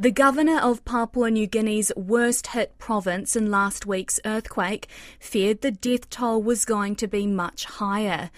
[0.00, 4.88] The governor of Papua New Guinea's worst hit province in last week's earthquake
[5.18, 8.30] feared the death toll was going to be much higher.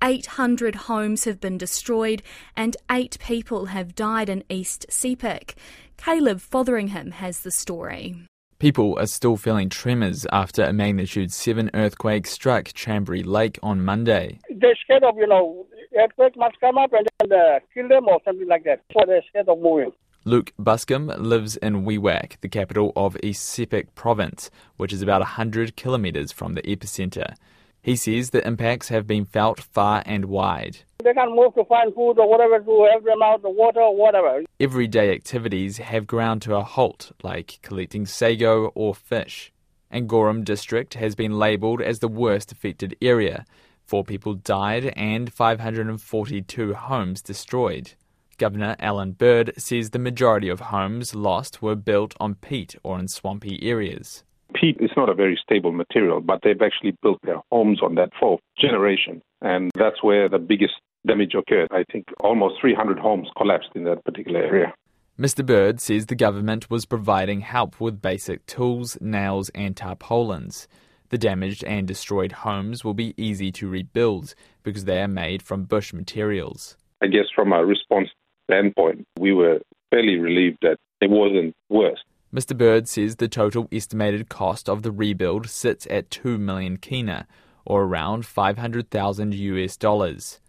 [0.00, 2.22] 800 homes have been destroyed
[2.56, 5.54] and eight people have died in East Sepik.
[5.96, 8.14] Caleb Fotheringham has the story.
[8.60, 14.38] People are still feeling tremors after a magnitude 7 earthquake struck Chambri Lake on Monday.
[14.48, 15.66] They're scared of, you know,
[15.98, 18.82] earthquake must come up and then uh, kill them or something like that.
[18.92, 19.90] So they're scared of moving.
[20.28, 25.74] Luke Buscombe lives in Wewak, the capital of East Sepik province, which is about 100
[25.74, 27.34] kilometres from the epicentre.
[27.80, 30.80] He says the impacts have been felt far and wide.
[31.02, 33.96] They can't move to find food or whatever to help them out, the water or
[33.96, 34.42] whatever.
[34.60, 39.50] Everyday activities have ground to a halt, like collecting sago or fish.
[39.90, 43.46] Angoram district has been labelled as the worst affected area.
[43.86, 47.94] Four people died and 542 homes destroyed.
[48.38, 53.08] Governor Allan Bird says the majority of homes lost were built on peat or in
[53.08, 54.22] swampy areas.
[54.54, 58.10] Peat is not a very stable material, but they've actually built their homes on that
[58.18, 60.74] for generation, and that's where the biggest
[61.06, 61.68] damage occurred.
[61.72, 64.74] I think almost 300 homes collapsed in that particular area.
[65.18, 65.44] Mr.
[65.44, 70.68] Bird says the government was providing help with basic tools, nails, and tarpaulins.
[71.08, 75.64] The damaged and destroyed homes will be easy to rebuild because they are made from
[75.64, 76.76] bush materials.
[77.02, 78.08] I guess from a response
[78.50, 79.60] standpoint, we were
[79.90, 82.00] fairly relieved that it wasn't worse.
[82.34, 82.56] Mr.
[82.56, 87.26] Bird says the total estimated cost of the rebuild sits at 2 million kina,
[87.64, 90.40] or around 500,000 US dollars.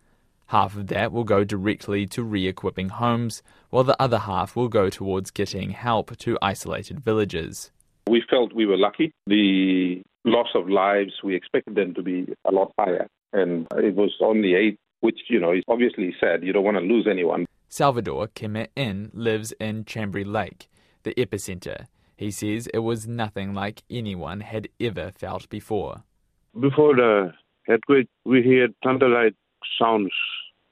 [0.47, 4.67] Half of that will go directly to re equipping homes, while the other half will
[4.67, 7.72] go towards getting help to isolated villages.
[8.09, 9.11] We felt we were lucky.
[9.27, 13.08] The loss of lives, we expected them to be a lot higher.
[13.31, 16.44] And it was only eight, which, you know, is obviously sad.
[16.44, 17.45] You don't want to lose anyone.
[17.72, 20.67] Salvador Kemet lives in Chambri Lake,
[21.03, 21.86] the epicenter.
[22.17, 26.03] He says it was nothing like anyone had ever felt before.
[26.60, 27.32] Before the
[27.70, 29.36] earthquake, we heard thunder-like
[29.80, 30.11] sounds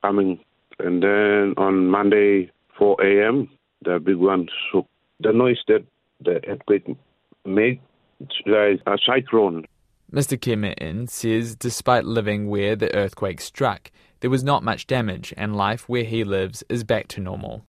[0.01, 0.39] coming,
[0.79, 3.47] and then on Monday, 4 a.m.,
[3.85, 4.87] the big one shook.
[5.19, 5.85] The noise that
[6.19, 6.97] the earthquake
[7.45, 7.79] made,
[8.19, 9.65] it's like a cyclone.
[10.11, 10.37] Mr.
[10.37, 15.87] Kemet says despite living where the earthquake struck, there was not much damage and life
[15.87, 17.65] where he lives is back to normal.